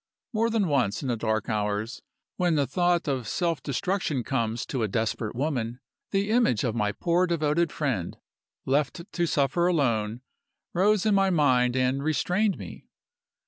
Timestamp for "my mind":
11.13-11.75